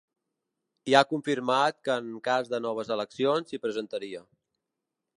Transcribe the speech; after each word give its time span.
I 0.93 0.95
ha 0.99 1.03
confirmat 1.09 1.77
que 1.89 1.99
en 2.05 2.09
cas 2.31 2.51
de 2.55 2.63
noves 2.69 2.93
eleccions 2.99 3.53
s’hi 3.55 3.63
presentaria. 3.67 4.29